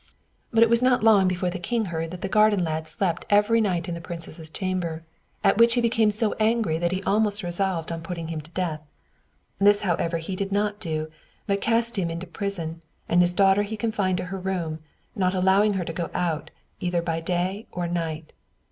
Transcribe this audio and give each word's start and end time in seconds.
But 0.49 0.63
it 0.63 0.69
was 0.71 0.81
not 0.81 1.03
long 1.03 1.27
before 1.27 1.51
the 1.51 1.59
king 1.59 1.85
heard 1.93 2.09
that 2.09 2.21
the 2.21 2.27
garden 2.27 2.63
lad 2.63 2.87
slept 2.87 3.23
every 3.29 3.61
night 3.61 3.87
in 3.87 3.93
the 3.93 4.01
princess's 4.01 4.49
chamber, 4.49 5.03
at 5.43 5.59
which 5.59 5.75
he 5.75 5.79
became 5.79 6.09
so 6.09 6.33
angry 6.39 6.79
that 6.79 6.91
he 6.91 7.03
almost 7.03 7.43
resolved 7.43 7.91
on 7.91 8.01
putting 8.01 8.29
him 8.29 8.41
to 8.41 8.49
death. 8.49 8.81
This, 9.59 9.81
however, 9.81 10.17
he 10.17 10.35
did 10.35 10.51
not 10.51 10.79
do, 10.79 11.11
but 11.45 11.61
cast 11.61 11.99
him 11.99 12.09
into 12.09 12.25
prison, 12.25 12.81
and 13.07 13.21
his 13.21 13.31
daughter 13.35 13.61
he 13.61 13.77
confined 13.77 14.17
to 14.17 14.25
her 14.33 14.39
room, 14.39 14.79
not 15.15 15.35
allowing 15.35 15.73
her 15.73 15.85
to 15.85 15.93
go 15.93 16.09
out, 16.15 16.49
either 16.79 17.03
by 17.03 17.19
day 17.19 17.67
or 17.71 17.87
night. 17.87 18.33